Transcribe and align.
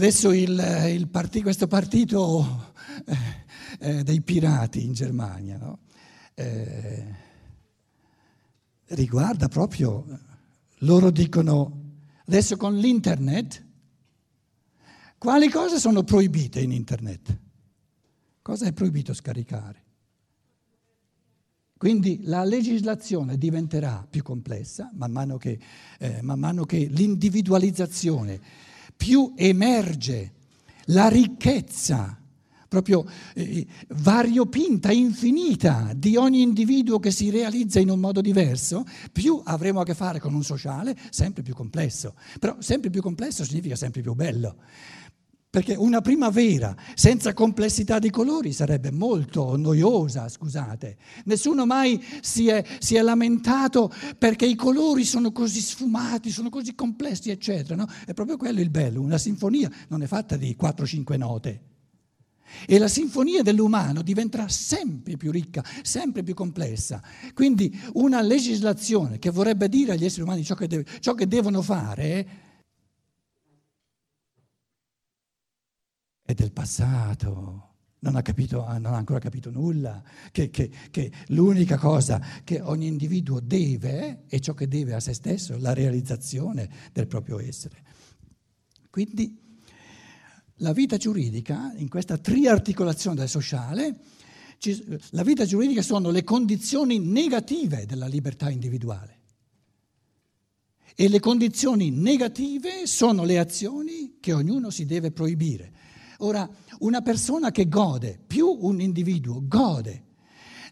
Adesso 0.00 0.32
il, 0.32 0.88
il 0.94 1.08
part- 1.08 1.42
questo 1.42 1.66
partito 1.66 2.72
eh, 3.04 3.16
eh, 3.80 4.02
dei 4.02 4.22
pirati 4.22 4.82
in 4.82 4.94
Germania 4.94 5.58
no? 5.58 5.80
eh, 6.32 7.14
riguarda 8.86 9.48
proprio, 9.48 10.06
loro 10.78 11.10
dicono, 11.10 11.98
adesso 12.24 12.56
con 12.56 12.78
l'internet, 12.78 13.62
quali 15.18 15.50
cose 15.50 15.78
sono 15.78 16.02
proibite 16.02 16.60
in 16.60 16.72
internet? 16.72 17.38
Cosa 18.40 18.64
è 18.64 18.72
proibito 18.72 19.12
scaricare? 19.12 19.84
Quindi 21.76 22.22
la 22.22 22.44
legislazione 22.44 23.36
diventerà 23.36 24.06
più 24.08 24.22
complessa 24.22 24.90
man 24.94 25.12
mano 25.12 25.36
che, 25.36 25.60
eh, 25.98 26.22
man 26.22 26.38
mano 26.38 26.64
che 26.64 26.86
l'individualizzazione 26.86 28.68
più 29.00 29.32
emerge, 29.34 30.32
la 30.88 31.08
ricchezza 31.08 32.20
proprio 32.68 33.04
eh, 33.34 33.66
variopinta, 33.88 34.92
infinita 34.92 35.92
di 35.96 36.16
ogni 36.16 36.42
individuo 36.42 37.00
che 37.00 37.10
si 37.10 37.30
realizza 37.30 37.80
in 37.80 37.88
un 37.88 37.98
modo 37.98 38.20
diverso, 38.20 38.84
più 39.10 39.40
avremo 39.42 39.80
a 39.80 39.84
che 39.84 39.94
fare 39.94 40.20
con 40.20 40.34
un 40.34 40.44
sociale 40.44 40.94
sempre 41.08 41.42
più 41.42 41.54
complesso. 41.54 42.14
Però 42.38 42.56
sempre 42.60 42.90
più 42.90 43.00
complesso 43.00 43.42
significa 43.42 43.74
sempre 43.74 44.02
più 44.02 44.12
bello. 44.12 44.56
Perché 45.50 45.74
una 45.74 46.00
primavera 46.00 46.76
senza 46.94 47.32
complessità 47.32 47.98
di 47.98 48.08
colori 48.08 48.52
sarebbe 48.52 48.92
molto 48.92 49.56
noiosa, 49.56 50.28
scusate. 50.28 50.96
Nessuno 51.24 51.66
mai 51.66 52.00
si 52.20 52.46
è, 52.46 52.64
si 52.78 52.94
è 52.94 53.02
lamentato 53.02 53.92
perché 54.16 54.46
i 54.46 54.54
colori 54.54 55.04
sono 55.04 55.32
così 55.32 55.60
sfumati, 55.60 56.30
sono 56.30 56.50
così 56.50 56.76
complessi, 56.76 57.30
eccetera. 57.30 57.74
No? 57.74 57.88
È 58.06 58.14
proprio 58.14 58.36
quello 58.36 58.60
il 58.60 58.70
bello. 58.70 59.00
Una 59.00 59.18
sinfonia 59.18 59.68
non 59.88 60.02
è 60.02 60.06
fatta 60.06 60.36
di 60.36 60.56
4-5 60.56 61.18
note. 61.18 61.62
E 62.64 62.78
la 62.78 62.88
sinfonia 62.88 63.42
dell'umano 63.42 64.02
diventerà 64.02 64.48
sempre 64.48 65.16
più 65.16 65.32
ricca, 65.32 65.64
sempre 65.82 66.22
più 66.22 66.34
complessa. 66.34 67.02
Quindi 67.34 67.76
una 67.94 68.20
legislazione 68.20 69.18
che 69.18 69.30
vorrebbe 69.30 69.68
dire 69.68 69.92
agli 69.92 70.04
esseri 70.04 70.22
umani 70.22 70.44
ciò 70.44 70.54
che, 70.54 70.68
deve, 70.68 70.84
ciò 71.00 71.14
che 71.14 71.26
devono 71.26 71.60
fare 71.60 72.49
è 76.30 76.34
del 76.34 76.52
passato. 76.52 77.68
Non 78.02 78.16
ha, 78.16 78.22
capito, 78.22 78.64
non 78.78 78.86
ha 78.94 78.96
ancora 78.96 79.18
capito 79.18 79.50
nulla, 79.50 80.02
che, 80.32 80.48
che, 80.48 80.70
che, 80.90 81.12
l'unica 81.28 81.76
cosa 81.76 82.18
che 82.44 82.58
ogni 82.62 82.86
individuo 82.86 83.40
deve 83.40 84.24
è 84.26 84.38
ciò 84.38 84.54
che 84.54 84.68
deve 84.68 84.94
a 84.94 85.00
se 85.00 85.12
stesso, 85.12 85.58
la 85.58 85.74
realizzazione 85.74 86.70
del 86.92 87.06
proprio 87.06 87.38
essere. 87.38 87.82
Quindi 88.88 89.38
la 90.56 90.72
vita 90.72 90.96
giuridica, 90.96 91.72
in 91.76 91.88
questa 91.88 92.16
triarticolazione 92.16 93.16
del 93.16 93.28
sociale, 93.28 94.00
la 95.10 95.22
vita 95.22 95.44
giuridica 95.44 95.82
sono 95.82 96.10
le 96.10 96.22
condizioni 96.22 96.98
negative 96.98 97.86
della 97.86 98.06
libertà 98.06 98.50
individuale. 98.50 99.18
E 100.94 101.08
le 101.08 101.20
condizioni 101.20 101.90
negative 101.90 102.86
sono 102.86 103.24
le 103.24 103.38
azioni 103.38 104.18
che 104.20 104.34
ognuno 104.34 104.68
si 104.68 104.84
deve 104.84 105.12
proibire. 105.12 105.72
Ora, 106.22 106.48
una 106.80 107.00
persona 107.02 107.50
che 107.50 107.68
gode, 107.68 108.18
più 108.26 108.46
un 108.46 108.80
individuo 108.80 109.42
gode 109.46 110.04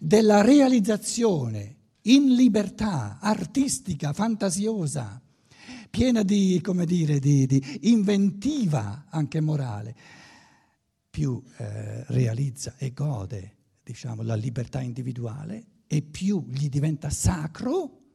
della 0.01 0.43
realizzazione 0.43 1.77
in 2.03 2.35
libertà 2.35 3.19
artistica, 3.21 4.13
fantasiosa, 4.13 5.21
piena 5.91 6.23
di, 6.23 6.61
come 6.63 6.87
dire, 6.87 7.19
di, 7.19 7.47
di 7.47 7.79
inventiva 7.83 9.07
anche 9.09 9.41
morale, 9.41 9.95
più 11.11 11.43
eh, 11.57 12.05
realizza 12.09 12.75
e 12.77 12.93
gode 12.93 13.57
diciamo, 13.83 14.23
la 14.23 14.35
libertà 14.35 14.81
individuale 14.83 15.65
e 15.87 16.03
più 16.03 16.45
gli 16.47 16.69
diventa 16.69 17.09
sacro 17.09 18.08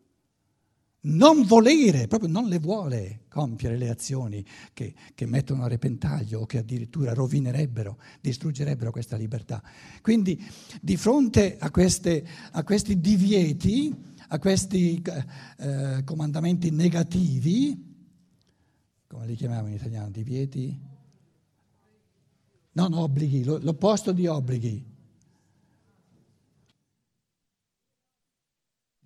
non 1.06 1.44
volere, 1.44 2.08
proprio 2.08 2.30
non 2.30 2.48
le 2.48 2.60
vuole 2.60 3.22
compiere 3.28 3.78
le 3.78 3.90
azioni 3.90 4.46
che, 4.74 4.94
che, 5.14 5.26
mettono 5.26 5.64
a 5.64 5.68
repentaglio 5.68 6.42
o 6.42 6.46
che 6.46 6.60
addirittura 6.60 7.14
rovinerebbero, 7.14 7.98
distruggerebbero 8.22 8.92
questa 8.92 9.18
libertà. 9.18 9.62
Quindi 10.02 10.42
di 10.82 10.96
fronte 10.96 11.58
a, 11.58 11.72
queste, 11.72 12.26
a 12.52 12.64
questi 12.64 13.00
divieti, 13.00 13.94
a 14.30 14.40
questi 14.40 15.02
eh, 15.58 16.04
comandamenti 16.06 16.70
negativi, 16.72 17.92
come 19.08 19.26
li 19.26 19.36
chiamiamo 19.36 19.68
in 19.68 19.74
italiano, 19.74 20.10
divieti? 20.10 20.80
Non 22.72 22.94
obblighi, 22.94 23.44
l'opposto 23.44 24.12
di 24.12 24.26
obblighi. 24.26 24.93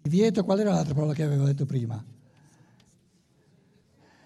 Divieto, 0.07 0.43
qual 0.43 0.59
era 0.59 0.71
l'altra 0.71 0.93
parola 0.93 1.13
che 1.13 1.23
avevo 1.23 1.45
detto 1.45 1.65
prima? 1.65 2.03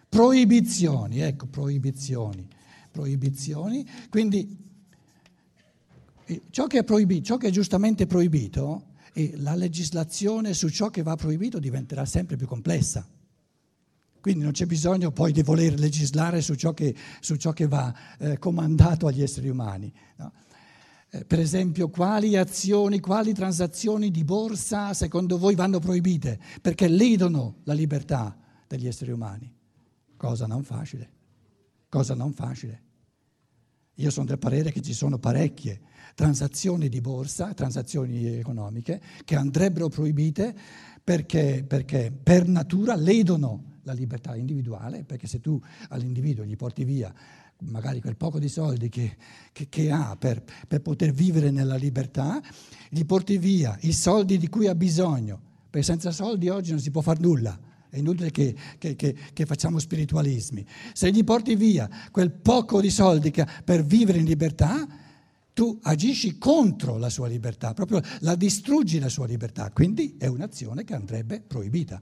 Proibizioni, 0.07 1.19
ecco, 1.19 1.47
proibizioni. 1.47 2.47
Proibizioni. 2.91 3.87
Quindi 4.09 4.57
eh, 6.25 6.41
ciò 6.49 6.67
che 6.67 6.79
è, 6.79 6.83
proibito, 6.83 7.23
ciò 7.23 7.37
che 7.37 7.47
è 7.47 7.51
giustamente 7.51 8.05
proibito, 8.05 8.89
e 9.13 9.33
la 9.37 9.55
legislazione 9.55 10.53
su 10.53 10.69
ciò 10.69 10.89
che 10.89 11.03
va 11.03 11.15
proibito 11.15 11.59
diventerà 11.59 12.05
sempre 12.05 12.37
più 12.37 12.47
complessa. 12.47 13.05
Quindi 14.21 14.43
non 14.43 14.51
c'è 14.51 14.65
bisogno 14.65 15.11
poi 15.11 15.31
di 15.31 15.41
voler 15.41 15.79
legislare 15.79 16.41
su 16.41 16.53
ciò 16.53 16.73
che, 16.73 16.95
su 17.19 17.35
ciò 17.37 17.51
che 17.53 17.67
va 17.67 17.93
eh, 18.19 18.37
comandato 18.37 19.07
agli 19.07 19.23
esseri 19.23 19.49
umani. 19.49 19.91
No? 20.17 20.31
Eh, 21.13 21.25
per 21.25 21.39
esempio, 21.39 21.89
quali 21.89 22.37
azioni, 22.37 23.01
quali 23.01 23.33
transazioni 23.33 24.11
di 24.11 24.23
borsa 24.23 24.93
secondo 24.93 25.37
voi 25.37 25.55
vanno 25.55 25.79
proibite 25.79 26.39
perché 26.61 26.87
ledono 26.87 27.57
la 27.65 27.73
libertà 27.73 28.37
degli 28.65 28.87
esseri 28.87 29.11
umani? 29.11 29.53
Cosa 30.15 30.47
non 30.47 30.63
facile, 30.63 31.09
cosa 31.89 32.15
non 32.15 32.31
facile. 32.31 32.83
Io 33.95 34.09
sono 34.09 34.25
del 34.25 34.39
parere 34.39 34.71
che 34.71 34.81
ci 34.81 34.93
sono 34.93 35.19
parecchie 35.19 35.81
transazioni 36.15 36.87
di 36.87 37.01
borsa, 37.01 37.53
transazioni 37.53 38.37
economiche, 38.37 39.01
che 39.25 39.35
andrebbero 39.35 39.89
proibite 39.89 40.55
perché, 41.03 41.65
perché 41.67 42.11
per 42.11 42.47
natura 42.47 42.95
ledono 42.95 43.79
la 43.83 43.91
libertà 43.91 44.37
individuale, 44.37 45.03
perché 45.03 45.27
se 45.27 45.41
tu 45.41 45.59
all'individuo 45.89 46.45
gli 46.45 46.55
porti 46.55 46.85
via 46.85 47.13
magari 47.61 48.01
quel 48.01 48.15
poco 48.15 48.39
di 48.39 48.49
soldi 48.49 48.89
che, 48.89 49.15
che, 49.51 49.67
che 49.69 49.91
ha 49.91 50.15
per, 50.17 50.43
per, 50.67 50.81
poter 50.81 51.11
vivere 51.11 51.51
nella 51.51 51.75
libertà, 51.75 52.41
gli 52.89 53.05
porti 53.05 53.37
via 53.37 53.77
i 53.81 53.93
soldi 53.93 54.37
di 54.37 54.49
cui 54.49 54.67
ha 54.67 54.75
bisogno, 54.75 55.39
perché 55.69 55.85
senza 55.85 56.11
soldi 56.11 56.49
oggi 56.49 56.71
non 56.71 56.79
si 56.79 56.91
può 56.91 57.01
fare 57.01 57.19
nulla. 57.19 57.57
È 57.89 57.97
inutile 57.97 58.31
che, 58.31 58.55
che, 58.77 58.95
che, 58.95 59.15
che, 59.33 59.45
facciamo 59.45 59.77
spiritualismi. 59.77 60.65
Se 60.93 61.11
gli 61.11 61.25
porti 61.25 61.55
via 61.55 61.89
quel 62.09 62.31
poco 62.31 62.79
di 62.79 62.89
soldi 62.89 63.33
per 63.65 63.83
vivere 63.83 64.19
in 64.19 64.25
libertà, 64.25 64.87
tu 65.53 65.77
agisci 65.83 66.37
contro 66.37 66.97
la 66.97 67.09
sua 67.09 67.27
libertà, 67.27 67.73
proprio 67.73 68.01
la 68.19 68.35
distruggi 68.35 68.97
la 68.99 69.09
sua 69.09 69.25
libertà. 69.25 69.71
Quindi 69.71 70.15
è 70.17 70.27
un'azione 70.27 70.85
che 70.85 70.93
andrebbe 70.93 71.41
proibita. 71.41 72.01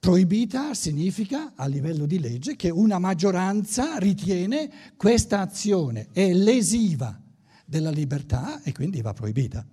Proibita 0.00 0.74
significa 0.74 1.54
a 1.56 1.66
livello 1.66 2.06
di 2.06 2.20
legge 2.20 2.54
che 2.54 2.70
una 2.70 2.98
maggioranza 3.00 3.98
ritiene 3.98 4.70
questa 4.96 5.40
azione 5.40 6.08
è 6.12 6.32
lesiva 6.32 7.20
della 7.64 7.90
libertà 7.90 8.62
e 8.62 8.72
quindi 8.72 9.02
va 9.02 9.12
proibita. 9.12 9.66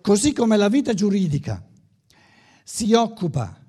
Così 0.00 0.32
come 0.32 0.56
la 0.56 0.68
vita 0.68 0.94
giuridica 0.94 1.66
si 2.62 2.92
occupa 2.94 3.60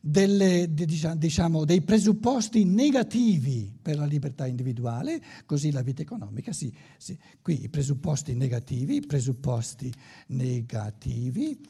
delle, 0.00 0.72
diciamo, 0.72 1.64
dei 1.64 1.82
presupposti 1.82 2.64
negativi 2.64 3.76
per 3.82 3.98
la 3.98 4.06
libertà 4.06 4.46
individuale, 4.46 5.20
così 5.44 5.72
la 5.72 5.82
vita 5.82 6.02
economica 6.02 6.52
sì, 6.52 6.72
sì. 6.96 7.18
Qui 7.42 7.64
i 7.64 7.68
presupposti 7.68 8.34
negativi, 8.34 9.00
presupposti 9.00 9.92
negativi 10.28 11.60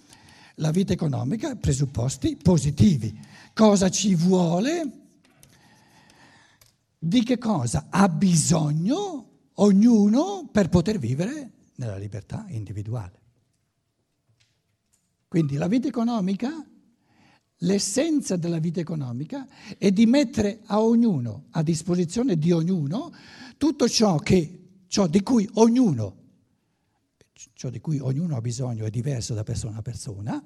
la 0.61 0.71
vita 0.71 0.93
economica 0.93 1.57
presupposti 1.57 2.37
positivi. 2.37 3.19
Cosa 3.53 3.89
ci 3.91 4.15
vuole? 4.15 4.99
Di 6.99 7.23
che 7.23 7.39
cosa 7.39 7.87
ha 7.91 8.09
bisogno 8.09 9.29
ognuno 9.55 10.49
per 10.53 10.69
poter 10.69 10.99
vivere 10.99 11.51
nella 11.77 11.97
libertà 11.97 12.45
individuale? 12.49 13.19
Quindi 15.29 15.57
la 15.57 15.67
vita 15.67 15.89
economica, 15.89 16.65
l'essenza 17.59 18.37
della 18.37 18.59
vita 18.59 18.81
economica 18.81 19.47
è 19.79 19.91
di 19.91 20.05
mettere 20.07 20.61
a 20.67 20.81
ognuno, 20.83 21.47
a 21.51 21.63
disposizione 21.63 22.37
di 22.37 22.53
ognuno, 22.53 23.13
tutto 23.57 23.89
ciò, 23.89 24.17
che, 24.19 24.85
ciò 24.89 25.07
di 25.07 25.23
cui 25.23 25.49
ognuno 25.55 26.21
ciò 27.55 27.71
di 27.71 27.81
cui 27.81 27.99
ognuno 27.99 28.37
ha 28.37 28.41
bisogno 28.41 28.85
è 28.85 28.91
diverso 28.91 29.35
da 29.35 29.43
persona 29.43 29.79
a 29.79 29.83
persona, 29.83 30.43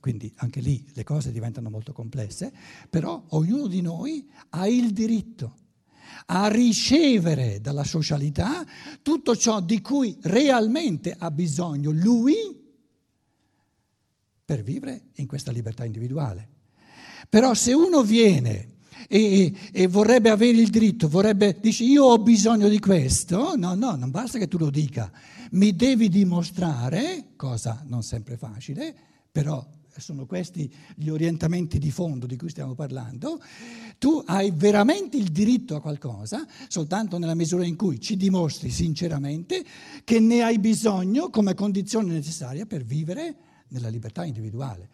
quindi 0.00 0.32
anche 0.36 0.60
lì 0.60 0.84
le 0.92 1.04
cose 1.04 1.32
diventano 1.32 1.70
molto 1.70 1.92
complesse, 1.92 2.52
però 2.90 3.22
ognuno 3.30 3.66
di 3.66 3.80
noi 3.80 4.28
ha 4.50 4.66
il 4.66 4.92
diritto 4.92 5.64
a 6.26 6.48
ricevere 6.48 7.60
dalla 7.60 7.84
socialità 7.84 8.64
tutto 9.02 9.36
ciò 9.36 9.60
di 9.60 9.80
cui 9.80 10.16
realmente 10.22 11.14
ha 11.16 11.30
bisogno 11.30 11.90
lui 11.90 12.34
per 14.44 14.62
vivere 14.62 15.08
in 15.14 15.26
questa 15.26 15.50
libertà 15.50 15.84
individuale. 15.84 16.48
Però 17.28 17.54
se 17.54 17.72
uno 17.72 18.02
viene 18.02 18.74
e, 19.08 19.52
e, 19.72 19.86
vorrebbe 19.86 20.30
avere 20.30 20.58
il 20.58 20.70
diritto, 20.70 21.08
vorrebbe, 21.08 21.58
dice 21.60 21.84
io 21.84 22.04
ho 22.04 22.18
bisogno 22.18 22.68
di 22.68 22.78
questo, 22.78 23.56
no, 23.56 23.74
no, 23.74 23.96
non 23.96 24.10
basta 24.10 24.38
che 24.38 24.48
tu 24.48 24.58
lo 24.58 24.70
dica, 24.70 25.10
mi 25.52 25.74
devi 25.74 26.08
dimostrare, 26.08 27.32
cosa 27.36 27.84
non 27.86 28.02
sempre 28.02 28.36
facile, 28.36 28.96
però 29.36 29.62
sono 29.98 30.24
questi 30.24 30.72
gli 30.94 31.10
orientamenti 31.10 31.78
di 31.78 31.90
fondo 31.90 32.24
di 32.24 32.38
cui 32.38 32.48
stiamo 32.48 32.74
parlando, 32.74 33.38
tu 33.98 34.22
hai 34.24 34.50
veramente 34.50 35.18
il 35.18 35.30
diritto 35.30 35.76
a 35.76 35.82
qualcosa 35.82 36.46
soltanto 36.68 37.18
nella 37.18 37.34
misura 37.34 37.66
in 37.66 37.76
cui 37.76 38.00
ci 38.00 38.16
dimostri 38.16 38.70
sinceramente 38.70 39.62
che 40.04 40.20
ne 40.20 40.40
hai 40.40 40.58
bisogno 40.58 41.28
come 41.28 41.52
condizione 41.52 42.14
necessaria 42.14 42.64
per 42.64 42.82
vivere 42.82 43.36
nella 43.68 43.88
libertà 43.88 44.24
individuale. 44.24 44.88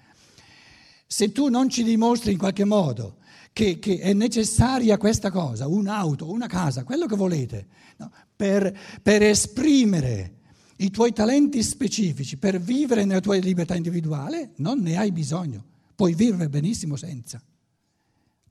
Se 1.07 1.31
tu 1.31 1.49
non 1.49 1.69
ci 1.69 1.85
dimostri 1.85 2.33
in 2.33 2.39
qualche 2.39 2.65
modo 2.65 3.19
che, 3.53 3.79
che 3.79 3.99
è 3.99 4.13
necessaria 4.13 4.99
questa 4.99 5.31
cosa, 5.31 5.69
un'auto, 5.69 6.29
una 6.29 6.49
casa, 6.49 6.83
quello 6.83 7.07
che 7.07 7.15
volete, 7.15 7.67
no? 7.99 8.11
per, 8.35 8.77
per 9.01 9.23
esprimere 9.23 10.41
i 10.77 10.91
tuoi 10.91 11.13
talenti 11.13 11.63
specifici 11.63 12.37
per 12.37 12.61
vivere 12.61 13.05
nella 13.05 13.21
tua 13.21 13.37
libertà 13.37 13.75
individuale, 13.75 14.53
non 14.57 14.81
ne 14.81 14.97
hai 14.97 15.13
bisogno, 15.13 15.65
puoi 15.95 16.15
vivere 16.15 16.49
benissimo 16.49 16.97
senza. 16.97 17.43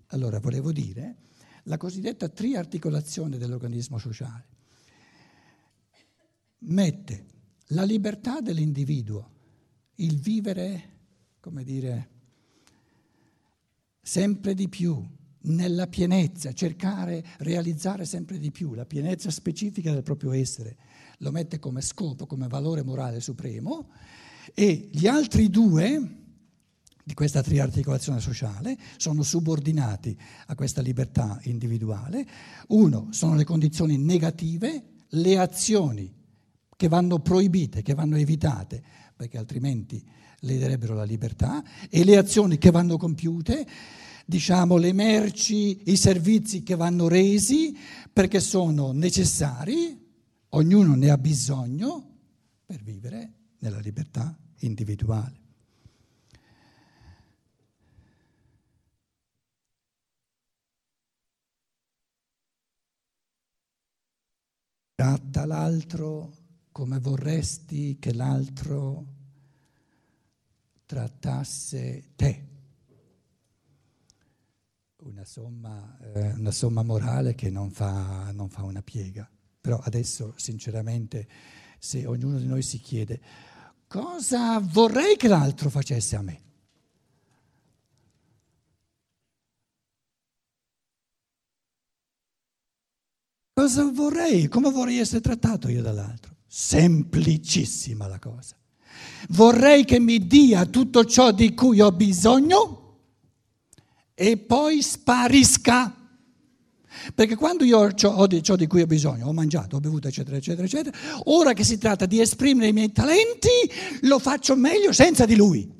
Allora, 0.07 0.39
volevo 0.39 0.71
dire, 0.71 1.17
la 1.63 1.77
cosiddetta 1.77 2.29
triarticolazione 2.29 3.37
dell'organismo 3.37 3.97
sociale 3.97 4.45
mette 6.59 7.25
la 7.67 7.83
libertà 7.83 8.41
dell'individuo, 8.41 9.29
il 9.95 10.19
vivere, 10.19 10.89
come 11.39 11.63
dire, 11.63 12.09
sempre 14.01 14.53
di 14.53 14.67
più, 14.67 15.03
nella 15.43 15.87
pienezza, 15.87 16.53
cercare, 16.53 17.25
realizzare 17.39 18.05
sempre 18.05 18.37
di 18.37 18.51
più 18.51 18.73
la 18.73 18.85
pienezza 18.85 19.31
specifica 19.31 19.91
del 19.91 20.03
proprio 20.03 20.33
essere 20.33 20.77
lo 21.21 21.31
mette 21.31 21.59
come 21.59 21.81
scopo, 21.81 22.25
come 22.25 22.47
valore 22.47 22.83
morale 22.83 23.21
supremo, 23.21 23.89
e 24.53 24.89
gli 24.91 25.07
altri 25.07 25.49
due 25.49 26.17
di 27.03 27.13
questa 27.13 27.41
triarticolazione 27.41 28.19
sociale 28.19 28.77
sono 28.97 29.23
subordinati 29.23 30.17
a 30.47 30.55
questa 30.55 30.81
libertà 30.81 31.39
individuale. 31.43 32.25
Uno 32.69 33.07
sono 33.11 33.35
le 33.35 33.43
condizioni 33.43 33.97
negative, 33.97 34.83
le 35.09 35.37
azioni 35.37 36.11
che 36.75 36.87
vanno 36.87 37.19
proibite, 37.19 37.81
che 37.81 37.93
vanno 37.93 38.17
evitate, 38.17 38.83
perché 39.15 39.37
altrimenti 39.37 40.03
lederebbero 40.39 40.95
la 40.95 41.03
libertà, 41.03 41.63
e 41.89 42.03
le 42.03 42.17
azioni 42.17 42.57
che 42.57 42.71
vanno 42.71 42.97
compiute, 42.97 43.67
diciamo 44.25 44.77
le 44.77 44.91
merci, 44.91 45.91
i 45.91 45.97
servizi 45.97 46.63
che 46.63 46.75
vanno 46.75 47.07
resi 47.07 47.77
perché 48.11 48.39
sono 48.39 48.91
necessari 48.91 50.00
Ognuno 50.53 50.95
ne 50.95 51.09
ha 51.09 51.17
bisogno 51.17 52.17
per 52.65 52.81
vivere 52.83 53.33
nella 53.59 53.79
libertà 53.79 54.37
individuale. 54.59 55.39
Tratta 64.93 65.45
l'altro 65.45 66.33
come 66.71 66.99
vorresti 66.99 67.97
che 67.97 68.13
l'altro 68.13 69.05
trattasse 70.85 72.11
te. 72.15 72.47
Una 74.97 75.23
somma, 75.23 75.97
eh, 76.13 76.33
una 76.33 76.51
somma 76.51 76.83
morale 76.83 77.35
che 77.35 77.49
non 77.49 77.71
fa, 77.71 78.31
non 78.31 78.49
fa 78.49 78.63
una 78.63 78.81
piega. 78.81 79.29
Però 79.61 79.79
adesso, 79.83 80.33
sinceramente, 80.37 81.27
se 81.79 82.05
ognuno 82.05 82.39
di 82.39 82.47
noi 82.47 82.63
si 82.63 82.79
chiede 82.79 83.21
cosa 83.87 84.59
vorrei 84.59 85.17
che 85.17 85.27
l'altro 85.27 85.69
facesse 85.69 86.15
a 86.15 86.21
me? 86.21 86.41
Cosa 93.53 93.83
vorrei? 93.91 94.47
Come 94.47 94.71
vorrei 94.71 94.97
essere 94.97 95.21
trattato 95.21 95.67
io 95.67 95.83
dall'altro? 95.83 96.37
Semplicissima 96.47 98.07
la 98.07 98.17
cosa. 98.17 98.55
Vorrei 99.29 99.85
che 99.85 99.99
mi 99.99 100.25
dia 100.25 100.65
tutto 100.65 101.05
ciò 101.05 101.31
di 101.31 101.53
cui 101.53 101.79
ho 101.79 101.91
bisogno 101.91 102.97
e 104.15 104.37
poi 104.37 104.81
sparisca. 104.81 106.00
Perché 107.15 107.35
quando 107.35 107.63
io 107.63 107.79
ho 107.79 107.93
ciò 107.93 108.55
di 108.55 108.67
cui 108.67 108.81
ho 108.81 108.85
bisogno, 108.85 109.27
ho 109.27 109.33
mangiato, 109.33 109.77
ho 109.77 109.79
bevuto, 109.79 110.07
eccetera, 110.07 110.37
eccetera, 110.37 110.65
eccetera, 110.65 110.97
ora 111.25 111.53
che 111.53 111.63
si 111.63 111.77
tratta 111.77 112.05
di 112.05 112.19
esprimere 112.19 112.67
i 112.67 112.73
miei 112.73 112.91
talenti, 112.91 113.49
lo 114.01 114.19
faccio 114.19 114.55
meglio 114.55 114.91
senza 114.91 115.25
di 115.25 115.35
lui. 115.35 115.79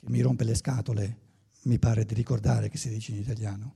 Mi 0.00 0.20
rompe 0.22 0.44
le 0.44 0.54
scatole, 0.54 1.18
mi 1.62 1.78
pare 1.78 2.04
di 2.04 2.14
ricordare 2.14 2.68
che 2.68 2.78
si 2.78 2.88
dice 2.88 3.12
in 3.12 3.18
italiano. 3.18 3.74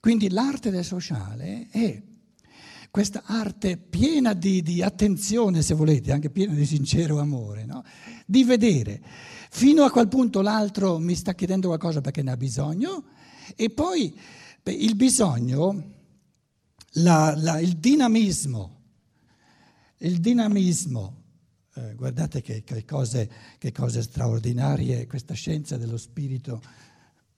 Quindi 0.00 0.30
l'arte 0.30 0.70
del 0.70 0.84
sociale 0.84 1.68
è 1.70 2.02
questa 2.90 3.22
arte 3.24 3.76
piena 3.76 4.34
di, 4.34 4.62
di, 4.62 4.82
attenzione, 4.82 5.62
se 5.62 5.74
volete, 5.74 6.12
anche 6.12 6.30
piena 6.30 6.54
di 6.54 6.66
sincero 6.66 7.20
amore, 7.20 7.64
no? 7.64 7.84
di 8.26 8.44
vedere 8.44 9.00
fino 9.50 9.84
a 9.84 9.90
quel 9.90 10.08
punto 10.08 10.40
l'altro 10.42 10.98
mi 10.98 11.14
sta 11.14 11.34
chiedendo 11.34 11.68
qualcosa 11.68 12.00
perché 12.00 12.22
ne 12.22 12.32
ha 12.32 12.36
bisogno 12.36 13.04
e 13.56 13.70
poi 13.70 14.16
beh, 14.62 14.72
il 14.72 14.94
bisogno, 14.94 15.94
la, 16.92 17.34
la, 17.36 17.58
il 17.60 17.76
dinamismo, 17.76 18.76
il 19.98 20.18
dinamismo, 20.18 21.22
eh, 21.74 21.94
guardate 21.94 22.42
che, 22.42 22.62
che, 22.62 22.84
cose, 22.84 23.30
che 23.58 23.72
cose 23.72 24.02
straordinarie, 24.02 25.06
questa 25.06 25.34
scienza 25.34 25.76
dello 25.76 25.96
spirito 25.96 26.60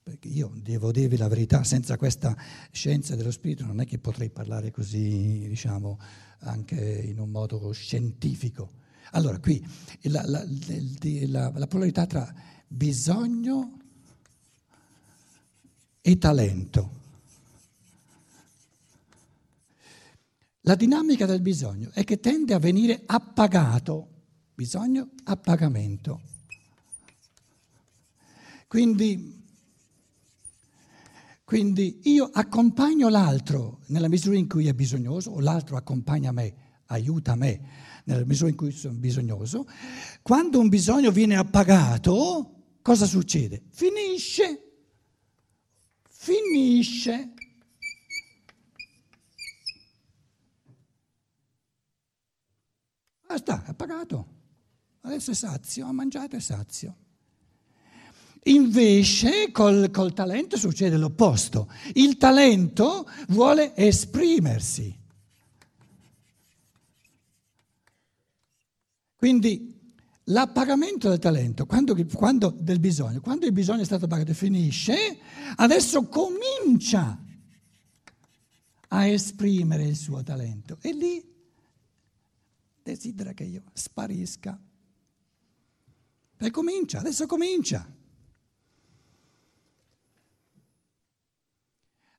perché 0.03 0.27
io 0.29 0.51
devo 0.55 0.91
dirvi 0.91 1.15
la 1.15 1.27
verità, 1.27 1.63
senza 1.63 1.95
questa 1.95 2.35
scienza 2.71 3.15
dello 3.15 3.31
spirito 3.31 3.65
non 3.65 3.81
è 3.81 3.85
che 3.85 3.99
potrei 3.99 4.29
parlare 4.29 4.71
così, 4.71 5.45
diciamo, 5.47 5.99
anche 6.39 6.75
in 6.75 7.19
un 7.19 7.29
modo 7.29 7.71
scientifico. 7.71 8.79
Allora, 9.11 9.39
qui 9.39 9.63
la, 10.03 10.23
la, 10.25 10.43
la, 11.27 11.51
la 11.53 11.67
polarità 11.67 12.05
tra 12.07 12.33
bisogno 12.67 13.79
e 16.01 16.17
talento. 16.17 16.99
La 20.61 20.75
dinamica 20.75 21.25
del 21.25 21.41
bisogno 21.41 21.91
è 21.91 22.03
che 22.03 22.19
tende 22.19 22.53
a 22.53 22.59
venire 22.59 23.03
appagato, 23.05 24.07
bisogno, 24.53 25.09
appagamento. 25.23 26.21
Quindi 28.67 29.40
quindi 31.51 31.99
io 32.03 32.29
accompagno 32.31 33.09
l'altro 33.09 33.81
nella 33.87 34.07
misura 34.07 34.37
in 34.37 34.47
cui 34.47 34.69
è 34.69 34.73
bisognoso, 34.73 35.31
o 35.31 35.41
l'altro 35.41 35.75
accompagna 35.75 36.31
me, 36.31 36.79
aiuta 36.85 37.35
me 37.35 38.01
nella 38.05 38.23
misura 38.23 38.49
in 38.49 38.55
cui 38.55 38.71
sono 38.71 38.93
bisognoso. 38.93 39.67
Quando 40.21 40.61
un 40.61 40.69
bisogno 40.69 41.11
viene 41.11 41.35
appagato, 41.35 42.77
cosa 42.81 43.05
succede? 43.05 43.63
Finisce. 43.69 44.63
Finisce. 46.07 47.33
Basta, 53.27 53.65
è 53.65 53.69
appagato. 53.71 54.27
Adesso 55.01 55.31
è 55.31 55.35
sazio, 55.35 55.85
ha 55.85 55.91
mangiato 55.91 56.37
è 56.37 56.39
sazio. 56.39 56.95
Invece 58.45 59.51
col, 59.51 59.91
col 59.91 60.13
talento 60.13 60.57
succede 60.57 60.97
l'opposto. 60.97 61.71
Il 61.93 62.17
talento 62.17 63.07
vuole 63.27 63.75
esprimersi. 63.75 64.97
Quindi 69.15 69.79
l'appagamento 70.25 71.07
del 71.09 71.19
talento, 71.19 71.67
quando, 71.67 71.95
quando, 72.15 72.49
del 72.49 72.79
bisogno, 72.79 73.21
quando 73.21 73.45
il 73.45 73.51
bisogno 73.51 73.81
è 73.81 73.85
stato 73.85 74.07
pagato 74.07 74.33
finisce, 74.33 75.19
adesso 75.57 76.07
comincia 76.07 77.23
a 78.87 79.05
esprimere 79.05 79.85
il 79.85 79.95
suo 79.95 80.23
talento. 80.23 80.79
E 80.81 80.93
lì 80.93 81.23
desidera 82.81 83.33
che 83.33 83.43
io 83.43 83.61
sparisca. 83.73 84.59
E 86.39 86.49
comincia, 86.49 86.97
adesso 86.97 87.27
comincia. 87.27 87.87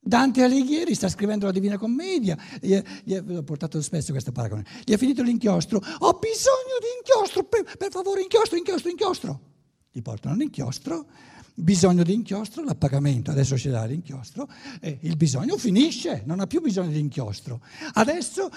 Dante 0.04 0.42
Alighieri 0.42 0.96
sta 0.96 1.08
scrivendo 1.08 1.46
la 1.46 1.52
Divina 1.52 1.78
Commedia, 1.78 2.36
gli, 2.60 2.74
ho 3.14 3.42
portato 3.44 3.80
spesso 3.80 4.10
questo 4.10 4.32
paragone, 4.32 4.64
gli 4.84 4.92
è 4.92 4.96
finito 4.96 5.22
l'inchiostro, 5.22 5.76
ho 5.76 6.18
bisogno 6.18 6.76
di 6.80 6.88
inchiostro, 6.98 7.44
per, 7.44 7.76
per 7.76 7.92
favore 7.92 8.20
inchiostro, 8.20 8.56
inchiostro, 8.56 8.90
inchiostro. 8.90 9.40
Gli 9.92 10.02
portano 10.02 10.34
l'inchiostro, 10.34 11.06
bisogno 11.54 12.02
di 12.02 12.14
inchiostro, 12.14 12.64
l'appagamento, 12.64 13.30
adesso 13.30 13.56
ce 13.56 13.68
l'ha 13.68 13.84
l'inchiostro, 13.84 14.48
e 14.80 14.98
il 15.02 15.16
bisogno 15.16 15.56
finisce, 15.56 16.24
non 16.26 16.40
ha 16.40 16.48
più 16.48 16.60
bisogno 16.60 16.90
di 16.90 16.98
inchiostro. 16.98 17.60
Adesso 17.92 18.50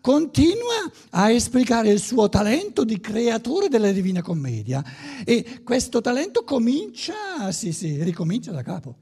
continua 0.00 0.88
a 1.10 1.32
esplicare 1.32 1.90
il 1.90 1.98
suo 1.98 2.28
talento 2.28 2.84
di 2.84 3.00
creatore 3.00 3.66
della 3.68 3.90
Divina 3.90 4.22
Commedia 4.22 4.84
e 5.24 5.62
questo 5.64 6.00
talento 6.00 6.44
comincia, 6.44 7.50
sì 7.50 7.72
sì, 7.72 8.00
ricomincia 8.04 8.52
da 8.52 8.62
capo. 8.62 9.01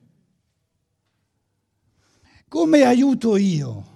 Come 2.50 2.82
aiuto 2.82 3.36
io 3.36 3.86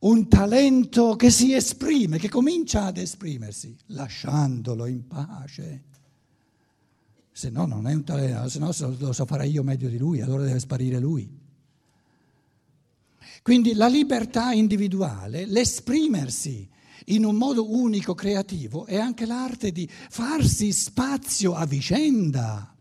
un 0.00 0.28
talento 0.28 1.16
che 1.16 1.30
si 1.30 1.54
esprime, 1.54 2.18
che 2.18 2.28
comincia 2.28 2.84
ad 2.84 2.98
esprimersi, 2.98 3.74
lasciandolo 3.86 4.84
in 4.84 5.06
pace? 5.06 5.84
Se 7.32 7.48
no 7.48 7.64
non 7.64 7.86
è 7.86 7.94
un 7.94 8.04
talento, 8.04 8.46
se 8.50 8.58
no 8.58 8.70
lo 8.98 9.12
so 9.14 9.24
fare 9.24 9.46
io 9.46 9.62
meglio 9.62 9.88
di 9.88 9.96
lui, 9.96 10.20
allora 10.20 10.44
deve 10.44 10.58
sparire 10.58 10.98
lui. 10.98 11.26
Quindi 13.40 13.72
la 13.72 13.88
libertà 13.88 14.52
individuale, 14.52 15.46
l'esprimersi 15.46 16.68
in 17.06 17.24
un 17.24 17.36
modo 17.36 17.72
unico, 17.72 18.12
creativo, 18.12 18.84
è 18.84 18.98
anche 18.98 19.24
l'arte 19.24 19.72
di 19.72 19.88
farsi 19.88 20.72
spazio 20.72 21.54
a 21.54 21.64
vicenda. 21.64 22.73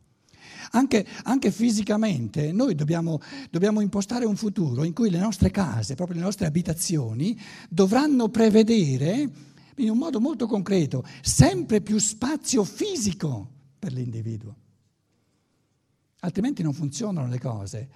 Anche, 0.76 1.06
anche 1.24 1.52
fisicamente 1.52 2.52
noi 2.52 2.74
dobbiamo, 2.74 3.20
dobbiamo 3.52 3.80
impostare 3.80 4.26
un 4.26 4.36
futuro 4.36 4.84
in 4.84 4.94
cui 4.94 5.12
le 5.12 5.20
nostre 5.20 5.52
case, 5.52 5.94
proprio 5.94 6.18
le 6.18 6.24
nostre 6.24 6.48
abitazioni, 6.48 7.40
dovranno 7.70 8.30
prevedere 8.30 9.30
in 9.78 9.90
un 9.92 9.98
modo 10.00 10.20
molto 10.20 10.48
concreto 10.48 11.06
sempre 11.22 11.82
più 11.82 12.00
spazio 12.00 12.64
fisico 12.64 13.50
per 13.78 13.94
l'individuo. 13.94 14.56
Altrimenti 16.22 16.64
non 16.64 16.74
funzionano 16.74 17.28
le 17.28 17.40
cose. 17.40 17.90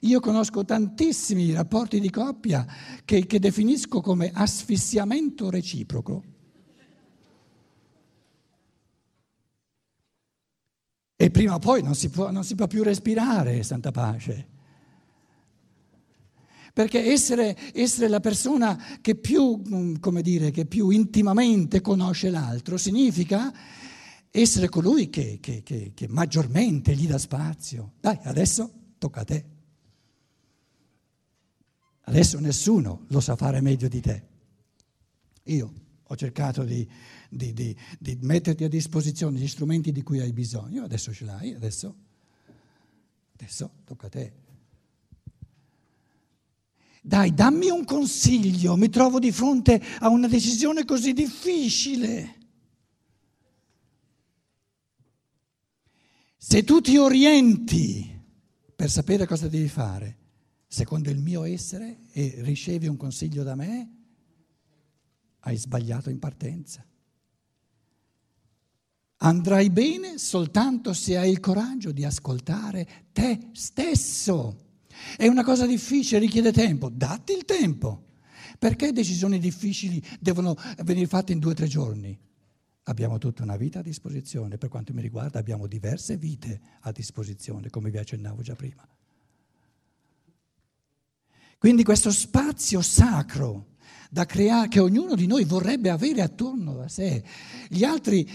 Io 0.00 0.18
conosco 0.18 0.64
tantissimi 0.64 1.52
rapporti 1.52 2.00
di 2.00 2.10
coppia 2.10 2.66
che, 3.04 3.26
che 3.26 3.38
definisco 3.38 4.00
come 4.00 4.32
asfissiamento 4.34 5.50
reciproco. 5.50 6.33
E 11.24 11.30
prima 11.30 11.54
o 11.54 11.58
poi 11.58 11.82
non 11.82 11.94
si 11.94 12.10
può, 12.10 12.30
non 12.30 12.44
si 12.44 12.54
può 12.54 12.66
più 12.66 12.82
respirare, 12.82 13.62
santa 13.62 13.90
pace. 13.90 14.46
Perché 16.70 17.02
essere, 17.10 17.56
essere, 17.72 18.08
la 18.08 18.20
persona 18.20 18.98
che 19.00 19.14
più, 19.14 19.98
come 20.00 20.20
dire, 20.20 20.50
che 20.50 20.66
più 20.66 20.90
intimamente 20.90 21.80
conosce 21.80 22.28
l'altro 22.28 22.76
significa 22.76 23.50
essere 24.30 24.68
colui 24.68 25.08
che, 25.08 25.38
che, 25.40 25.62
che, 25.62 25.92
che 25.94 26.08
maggiormente 26.08 26.94
gli 26.94 27.06
dà 27.06 27.16
spazio. 27.16 27.92
Dai, 28.00 28.18
adesso 28.24 28.70
tocca 28.98 29.20
a 29.20 29.24
te. 29.24 29.44
Adesso 32.02 32.38
nessuno 32.38 33.06
lo 33.08 33.20
sa 33.20 33.34
fare 33.34 33.62
meglio 33.62 33.88
di 33.88 34.00
te. 34.02 34.22
Io 35.44 35.72
ho 36.02 36.16
cercato 36.16 36.64
di, 36.64 36.86
di, 37.34 37.52
di, 37.52 37.76
di, 37.98 38.18
metterti 38.20 38.64
a 38.64 38.68
disposizione 38.68 39.38
gli 39.38 39.48
strumenti 39.48 39.92
di 39.92 40.02
cui 40.02 40.20
hai 40.20 40.32
bisogno, 40.32 40.84
adesso 40.84 41.12
ce 41.12 41.24
l'hai, 41.24 41.54
adesso, 41.54 41.94
adesso 43.34 43.70
tocca 43.84 44.06
a 44.06 44.10
te. 44.10 44.32
Dai, 47.02 47.34
dammi 47.34 47.68
un 47.68 47.84
consiglio, 47.84 48.76
mi 48.76 48.88
trovo 48.88 49.18
di 49.18 49.30
fronte 49.30 49.82
a 49.98 50.08
una 50.08 50.26
decisione 50.26 50.84
così 50.84 51.12
difficile. 51.12 52.38
Se 56.36 56.64
tu 56.64 56.80
ti 56.80 56.96
orienti 56.96 58.10
per 58.74 58.90
sapere 58.90 59.26
cosa 59.26 59.48
devi 59.48 59.68
fare, 59.68 60.18
secondo 60.66 61.10
il 61.10 61.18
mio 61.18 61.44
essere, 61.44 62.00
e 62.12 62.36
ricevi 62.38 62.86
un 62.86 62.96
consiglio 62.96 63.42
da 63.42 63.54
me, 63.54 63.92
hai 65.40 65.56
sbagliato 65.56 66.10
in 66.10 66.18
partenza. 66.18 66.84
Andrai 69.24 69.70
bene 69.70 70.18
soltanto 70.18 70.92
se 70.92 71.16
hai 71.16 71.30
il 71.30 71.40
coraggio 71.40 71.92
di 71.92 72.04
ascoltare 72.04 73.06
te 73.10 73.48
stesso. 73.52 74.82
È 75.16 75.26
una 75.26 75.42
cosa 75.42 75.66
difficile, 75.66 76.18
richiede 76.18 76.52
tempo, 76.52 76.90
datti 76.90 77.32
il 77.32 77.46
tempo. 77.46 78.04
Perché 78.58 78.92
decisioni 78.92 79.38
difficili 79.38 80.02
devono 80.20 80.54
venire 80.84 81.06
fatte 81.06 81.32
in 81.32 81.38
due 81.38 81.52
o 81.52 81.54
tre 81.54 81.66
giorni? 81.66 82.18
Abbiamo 82.82 83.16
tutta 83.16 83.42
una 83.42 83.56
vita 83.56 83.78
a 83.78 83.82
disposizione, 83.82 84.58
per 84.58 84.68
quanto 84.68 84.92
mi 84.92 85.00
riguarda 85.00 85.38
abbiamo 85.38 85.66
diverse 85.66 86.18
vite 86.18 86.60
a 86.80 86.92
disposizione, 86.92 87.70
come 87.70 87.90
vi 87.90 87.96
accennavo 87.96 88.42
già 88.42 88.54
prima. 88.54 88.86
Quindi 91.56 91.82
questo 91.82 92.10
spazio 92.10 92.82
sacro 92.82 93.73
da 94.10 94.26
creare, 94.26 94.68
che 94.68 94.80
ognuno 94.80 95.14
di 95.14 95.26
noi 95.26 95.44
vorrebbe 95.44 95.90
avere 95.90 96.22
attorno 96.22 96.80
a 96.80 96.88
sé. 96.88 97.22
Gli 97.68 97.84
altri, 97.84 98.28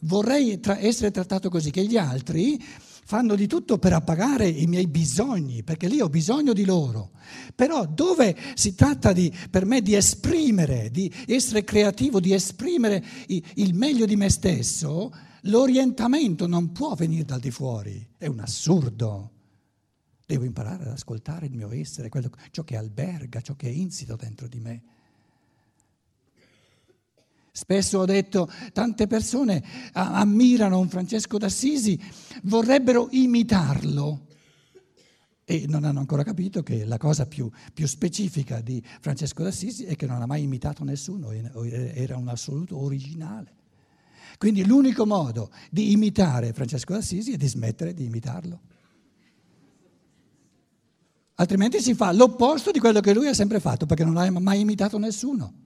vorrei 0.00 0.60
tra, 0.60 0.78
essere 0.78 1.10
trattato 1.10 1.48
così, 1.48 1.70
che 1.70 1.84
gli 1.84 1.96
altri 1.96 2.62
fanno 3.04 3.34
di 3.34 3.46
tutto 3.46 3.78
per 3.78 3.92
appagare 3.92 4.48
i 4.48 4.66
miei 4.66 4.86
bisogni, 4.86 5.62
perché 5.64 5.88
lì 5.88 6.00
ho 6.00 6.08
bisogno 6.08 6.52
di 6.52 6.64
loro. 6.64 7.10
Però 7.54 7.84
dove 7.84 8.36
si 8.54 8.74
tratta 8.74 9.12
di, 9.12 9.32
per 9.50 9.66
me 9.66 9.82
di 9.82 9.94
esprimere, 9.94 10.90
di 10.90 11.12
essere 11.26 11.64
creativo, 11.64 12.20
di 12.20 12.32
esprimere 12.32 13.04
il 13.26 13.74
meglio 13.74 14.06
di 14.06 14.16
me 14.16 14.30
stesso, 14.30 15.12
l'orientamento 15.42 16.46
non 16.46 16.72
può 16.72 16.94
venire 16.94 17.24
dal 17.24 17.40
di 17.40 17.50
fuori, 17.50 18.06
è 18.16 18.26
un 18.26 18.40
assurdo. 18.40 19.31
Devo 20.26 20.44
imparare 20.44 20.84
ad 20.84 20.90
ascoltare 20.90 21.46
il 21.46 21.54
mio 21.54 21.70
essere, 21.72 22.08
quello, 22.08 22.30
ciò 22.50 22.62
che 22.62 22.76
alberga, 22.76 23.40
ciò 23.40 23.54
che 23.54 23.68
è 23.68 23.72
insito 23.72 24.16
dentro 24.16 24.46
di 24.48 24.60
me. 24.60 24.82
Spesso 27.54 27.98
ho 27.98 28.04
detto, 28.06 28.50
tante 28.72 29.06
persone 29.06 29.62
ammirano 29.92 30.78
un 30.78 30.88
Francesco 30.88 31.36
d'Assisi, 31.36 32.00
vorrebbero 32.44 33.08
imitarlo 33.10 34.26
e 35.44 35.66
non 35.68 35.84
hanno 35.84 35.98
ancora 35.98 36.22
capito 36.22 36.62
che 36.62 36.86
la 36.86 36.96
cosa 36.96 37.26
più, 37.26 37.50
più, 37.74 37.86
specifica 37.86 38.62
di 38.62 38.82
Francesco 39.00 39.42
d'Assisi 39.42 39.84
è 39.84 39.96
che 39.96 40.06
non 40.06 40.22
ha 40.22 40.26
mai 40.26 40.42
imitato 40.44 40.82
nessuno, 40.82 41.30
era 41.30 42.16
un 42.16 42.28
assoluto 42.28 42.80
originale. 42.80 43.60
Quindi 44.38 44.64
l'unico 44.64 45.04
modo 45.04 45.50
di 45.70 45.92
imitare 45.92 46.54
Francesco 46.54 46.94
d'Assisi 46.94 47.32
è 47.32 47.36
di 47.36 47.46
smettere 47.46 47.92
di 47.92 48.04
imitarlo. 48.04 48.60
Altrimenti 51.34 51.80
si 51.80 51.94
fa 51.94 52.12
l'opposto 52.12 52.70
di 52.70 52.78
quello 52.78 53.00
che 53.00 53.14
lui 53.14 53.26
ha 53.26 53.34
sempre 53.34 53.60
fatto, 53.60 53.86
perché 53.86 54.04
non 54.04 54.16
ha 54.16 54.30
mai 54.30 54.60
imitato 54.60 54.98
nessuno. 54.98 55.60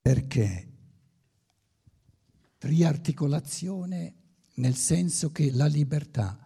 Perché 0.00 0.68
triarticolazione 2.58 4.14
nel 4.54 4.74
senso 4.74 5.32
che 5.32 5.50
la 5.50 5.66
libertà, 5.66 6.38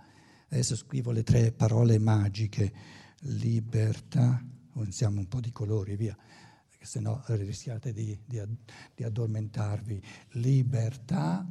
adesso 0.48 0.76
scrivo 0.76 1.10
le 1.10 1.22
tre 1.22 1.52
parole 1.52 1.98
magiche, 1.98 2.72
libertà, 3.20 4.42
usiamo 4.74 5.18
un 5.20 5.28
po' 5.28 5.40
di 5.40 5.50
colori, 5.50 5.96
via, 5.96 6.16
perché 6.84 6.86
sennò 6.86 7.22
rischiate 7.26 7.92
di, 7.92 8.18
di, 8.26 8.40
di 8.94 9.02
addormentarvi, 9.02 10.02
libertà 10.32 11.50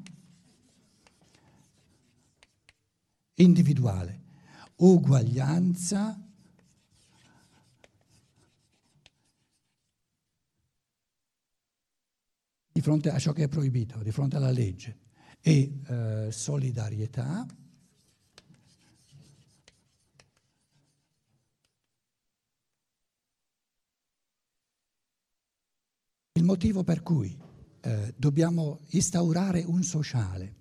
individuale, 3.35 4.21
uguaglianza 4.77 6.19
di 12.71 12.81
fronte 12.81 13.09
a 13.09 13.19
ciò 13.19 13.33
che 13.33 13.43
è 13.43 13.47
proibito, 13.47 14.01
di 14.03 14.11
fronte 14.11 14.37
alla 14.37 14.51
legge 14.51 14.99
e 15.41 15.79
eh, 15.87 16.31
solidarietà. 16.31 17.45
Il 26.43 26.49
motivo 26.49 26.83
per 26.83 27.03
cui 27.03 27.33
eh, 27.79 28.13
dobbiamo 28.17 28.81
instaurare 28.89 29.63
un 29.65 29.81
sociale 29.81 30.55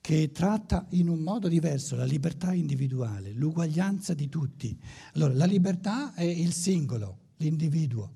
che 0.00 0.32
tratta 0.32 0.86
in 0.92 1.10
un 1.10 1.18
modo 1.18 1.46
diverso 1.46 1.94
la 1.94 2.06
libertà 2.06 2.54
individuale, 2.54 3.32
l'uguaglianza 3.32 4.14
di 4.14 4.30
tutti. 4.30 4.74
Allora, 5.12 5.34
la 5.34 5.44
libertà 5.44 6.14
è 6.14 6.22
il 6.22 6.54
singolo, 6.54 7.18
l'individuo. 7.36 8.12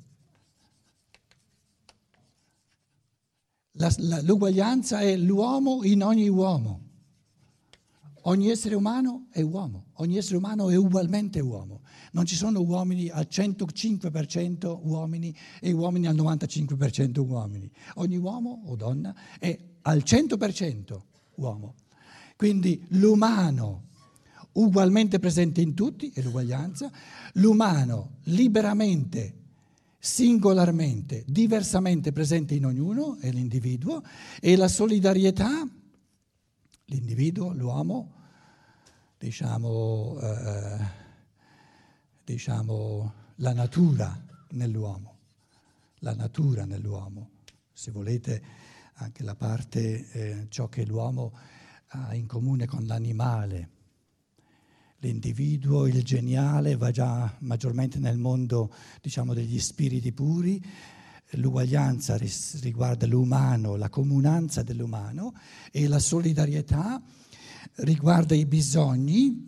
La, 3.72 3.92
la, 3.98 4.22
l'uguaglianza 4.22 5.00
è 5.00 5.14
l'uomo 5.14 5.84
in 5.84 6.02
ogni 6.02 6.30
uomo. 6.30 6.87
Ogni 8.28 8.50
essere 8.50 8.74
umano 8.74 9.28
è 9.30 9.40
uomo, 9.40 9.86
ogni 9.94 10.18
essere 10.18 10.36
umano 10.36 10.68
è 10.68 10.76
ugualmente 10.76 11.40
uomo. 11.40 11.80
Non 12.12 12.26
ci 12.26 12.36
sono 12.36 12.60
uomini 12.60 13.08
al 13.08 13.26
105% 13.30 14.80
uomini 14.82 15.34
e 15.60 15.72
uomini 15.72 16.06
al 16.06 16.14
95% 16.14 17.26
uomini. 17.26 17.70
Ogni 17.94 18.18
uomo 18.18 18.64
o 18.66 18.76
donna 18.76 19.14
è 19.38 19.58
al 19.80 20.02
100% 20.04 21.00
uomo. 21.36 21.74
Quindi 22.36 22.84
l'umano 22.88 23.86
ugualmente 24.52 25.18
presente 25.18 25.62
in 25.62 25.72
tutti, 25.72 26.10
è 26.14 26.20
l'uguaglianza, 26.20 26.90
l'umano 27.34 28.18
liberamente, 28.24 29.36
singolarmente, 29.98 31.24
diversamente 31.26 32.12
presente 32.12 32.54
in 32.54 32.66
ognuno, 32.66 33.16
è 33.20 33.30
l'individuo, 33.30 34.02
e 34.38 34.54
la 34.54 34.68
solidarietà, 34.68 35.66
l'individuo, 36.84 37.54
l'uomo, 37.54 38.16
diciamo, 39.18 40.16
eh, 40.20 40.78
diciamo 42.24 43.12
la 43.36 43.52
natura 43.52 44.24
nell'uomo, 44.50 45.16
la 45.98 46.14
natura 46.14 46.64
nell'uomo, 46.64 47.30
se 47.72 47.90
volete 47.90 48.42
anche 48.94 49.24
la 49.24 49.34
parte, 49.34 50.10
eh, 50.12 50.46
ciò 50.48 50.68
che 50.68 50.86
l'uomo 50.86 51.32
ha 51.88 52.14
in 52.14 52.26
comune 52.26 52.66
con 52.66 52.84
l'animale. 52.86 53.70
L'individuo, 55.00 55.86
il 55.86 56.02
geniale, 56.02 56.76
va 56.76 56.90
già 56.90 57.32
maggiormente 57.40 57.98
nel 57.98 58.18
mondo 58.18 58.72
diciamo, 59.00 59.34
degli 59.34 59.58
spiriti 59.58 60.12
puri, 60.12 60.64
l'uguaglianza 61.32 62.16
riguarda 62.60 63.06
l'umano, 63.06 63.76
la 63.76 63.88
comunanza 63.88 64.62
dell'umano 64.62 65.34
e 65.70 65.86
la 65.86 65.98
solidarietà 65.98 67.00
riguarda 67.78 68.34
i 68.34 68.46
bisogni 68.46 69.46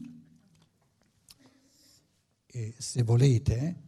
e 2.46 2.74
se 2.76 3.02
volete, 3.02 3.82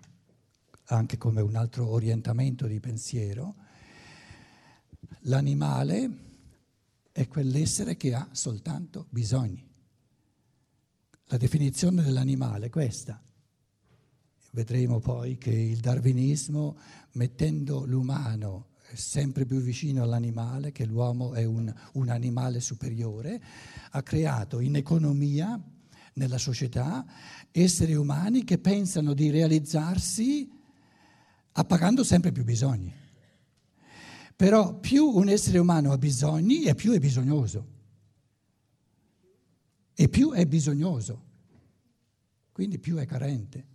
anche 0.84 1.16
come 1.18 1.40
un 1.40 1.56
altro 1.56 1.88
orientamento 1.88 2.66
di 2.66 2.80
pensiero, 2.80 3.54
L'animale 5.26 6.30
è 7.12 7.28
quell'essere 7.28 7.96
che 7.96 8.12
ha 8.14 8.28
soltanto 8.32 9.06
bisogni. 9.10 9.64
La 11.26 11.36
definizione 11.36 12.02
dell'animale 12.02 12.66
è 12.66 12.70
questa. 12.70 13.22
Vedremo 14.50 14.98
poi 14.98 15.38
che 15.38 15.52
il 15.52 15.78
darwinismo, 15.78 16.76
mettendo 17.12 17.84
l'umano 17.84 18.70
sempre 18.96 19.44
più 19.44 19.58
vicino 19.58 20.02
all'animale, 20.02 20.72
che 20.72 20.84
l'uomo 20.84 21.34
è 21.34 21.44
un, 21.44 21.72
un 21.94 22.08
animale 22.08 22.60
superiore, 22.60 23.42
ha 23.90 24.02
creato 24.02 24.60
in 24.60 24.76
economia, 24.76 25.60
nella 26.14 26.38
società, 26.38 27.04
esseri 27.50 27.94
umani 27.94 28.44
che 28.44 28.58
pensano 28.58 29.14
di 29.14 29.30
realizzarsi 29.30 30.50
appagando 31.52 32.04
sempre 32.04 32.32
più 32.32 32.44
bisogni. 32.44 32.92
Però 34.34 34.78
più 34.78 35.06
un 35.06 35.28
essere 35.28 35.58
umano 35.58 35.92
ha 35.92 35.98
bisogni 35.98 36.64
e 36.64 36.74
più 36.74 36.92
è 36.92 36.98
bisognoso. 36.98 37.66
E 39.94 40.08
più 40.08 40.32
è 40.32 40.46
bisognoso. 40.46 41.30
Quindi 42.50 42.78
più 42.78 42.96
è 42.96 43.06
carente. 43.06 43.66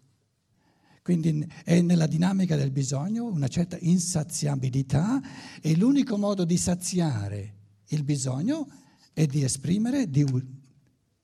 Quindi 1.08 1.50
è 1.64 1.80
nella 1.80 2.06
dinamica 2.06 2.58
del 2.58 2.70
bisogno 2.70 3.28
una 3.28 3.48
certa 3.48 3.78
insaziabilità 3.80 5.22
e 5.62 5.74
l'unico 5.78 6.18
modo 6.18 6.44
di 6.44 6.58
saziare 6.58 7.54
il 7.88 8.04
bisogno 8.04 8.68
è 9.14 9.26
di 9.26 9.42
esprimere, 9.42 10.10
di, 10.10 10.26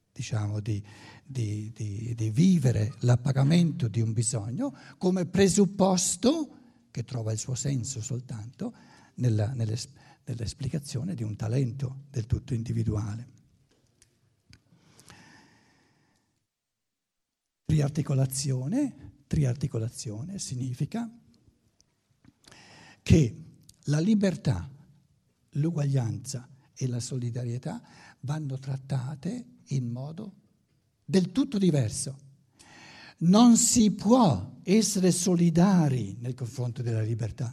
diciamo, 0.09 0.61
di, 0.61 0.81
di, 1.25 1.69
di 2.15 2.29
vivere 2.29 2.93
l'appagamento 2.99 3.89
di 3.89 3.99
un 3.99 4.13
bisogno 4.13 4.73
come 4.97 5.25
presupposto, 5.25 6.85
che 6.89 7.03
trova 7.03 7.33
il 7.33 7.37
suo 7.37 7.55
senso 7.55 7.99
soltanto, 7.99 8.73
nella, 9.15 9.53
nell'esplicazione 9.53 11.13
di 11.13 11.23
un 11.23 11.35
talento 11.35 12.03
del 12.09 12.25
tutto 12.25 12.53
individuale. 12.53 13.27
Triarticolazione, 17.65 19.11
triarticolazione 19.33 20.37
significa 20.37 21.09
che 23.01 23.35
la 23.85 23.99
libertà, 23.99 24.69
l'uguaglianza 25.53 26.47
e 26.75 26.87
la 26.87 26.99
solidarietà 26.99 27.81
vanno 28.19 28.59
trattate 28.59 29.45
in 29.69 29.89
modo 29.89 30.33
del 31.03 31.31
tutto 31.31 31.57
diverso. 31.57 32.19
Non 33.21 33.57
si 33.57 33.89
può 33.89 34.59
essere 34.61 35.11
solidari 35.11 36.15
nel 36.19 36.35
confronto 36.35 36.83
della 36.83 37.01
libertà 37.01 37.51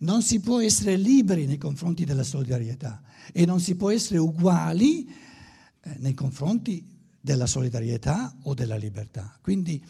non 0.00 0.22
si 0.22 0.40
può 0.40 0.60
essere 0.60 0.96
liberi 0.96 1.46
nei 1.46 1.56
confronti 1.56 2.04
della 2.04 2.24
solidarietà 2.24 3.00
e 3.32 3.46
non 3.46 3.60
si 3.60 3.76
può 3.76 3.90
essere 3.90 4.18
uguali 4.18 5.06
eh, 5.06 5.94
nei 5.98 6.14
confronti 6.14 6.84
della 7.20 7.46
solidarietà 7.46 8.36
o 8.42 8.52
della 8.54 8.76
libertà. 8.76 9.38
Quindi, 9.40 9.82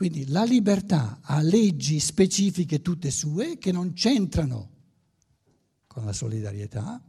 quindi 0.00 0.28
la 0.28 0.44
libertà 0.44 1.20
ha 1.20 1.42
leggi 1.42 2.00
specifiche 2.00 2.80
tutte 2.80 3.10
sue 3.10 3.58
che 3.58 3.70
non 3.70 3.92
c'entrano 3.92 4.70
con 5.86 6.06
la 6.06 6.14
solidarietà, 6.14 7.04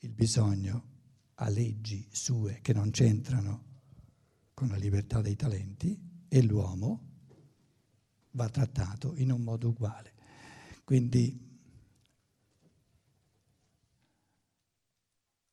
il 0.00 0.12
bisogno 0.12 0.84
ha 1.36 1.48
leggi 1.48 2.06
sue 2.12 2.58
che 2.60 2.74
non 2.74 2.90
c'entrano 2.90 3.64
con 4.52 4.68
la 4.68 4.76
libertà 4.76 5.22
dei 5.22 5.34
talenti 5.34 5.98
e 6.28 6.42
l'uomo 6.42 7.06
va 8.32 8.50
trattato 8.50 9.14
in 9.16 9.32
un 9.32 9.40
modo 9.40 9.70
uguale. 9.70 10.12
Quindi 10.84 11.40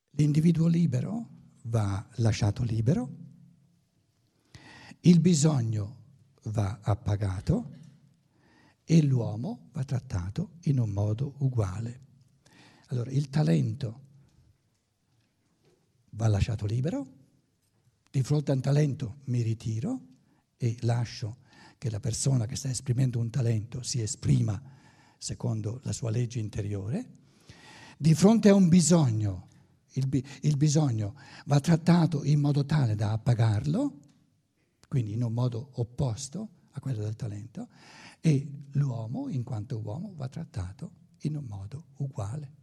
l'individuo 0.10 0.68
libero 0.68 1.30
va 1.64 2.06
lasciato 2.16 2.64
libero, 2.64 3.27
il 5.02 5.20
bisogno 5.20 5.96
va 6.44 6.80
appagato 6.82 7.76
e 8.84 9.04
l'uomo 9.04 9.70
va 9.74 9.84
trattato 9.84 10.52
in 10.64 10.80
un 10.80 10.90
modo 10.90 11.36
uguale. 11.40 12.06
Allora, 12.88 13.12
il 13.12 13.30
talento 13.30 14.02
va 16.12 16.28
lasciato 16.28 16.66
libero, 16.66 17.06
di 18.10 18.24
fronte 18.24 18.52
a 18.52 18.56
un 18.56 18.62
talento 18.62 19.18
mi 19.26 19.42
ritiro 19.42 20.02
e 20.58 20.78
lascio 20.82 21.38
che 21.78 21.90
la 21.90 22.00
persona 22.00 22.46
che 22.46 22.56
sta 22.56 22.70
esprimendo 22.70 23.20
un 23.20 23.30
talento 23.30 23.84
si 23.84 24.02
esprima 24.02 24.60
secondo 25.18 25.82
la 25.84 25.92
sua 25.92 26.10
legge 26.10 26.40
interiore, 26.40 27.16
di 27.98 28.14
fronte 28.14 28.50
a 28.50 28.56
un 28.56 28.70
bisogno, 28.70 29.48
il, 29.94 30.24
il 30.42 30.58
bisogno 30.58 31.16
va 31.46 31.60
trattato 31.60 32.24
in 32.24 32.40
modo 32.40 32.66
tale 32.66 32.96
da 32.96 33.12
appagarlo, 33.12 34.00
quindi 34.88 35.14
in 35.14 35.24
un 35.24 35.34
modo 35.34 35.70
opposto 35.74 36.50
a 36.72 36.80
quello 36.80 37.04
del 37.04 37.16
talento, 37.16 37.70
e 38.22 38.50
l'uomo, 38.72 39.30
in 39.30 39.44
quanto 39.44 39.80
uomo, 39.80 40.14
va 40.16 40.28
trattato 40.28 40.92
in 41.22 41.36
un 41.36 41.46
modo 41.46 41.86
uguale. 41.98 42.57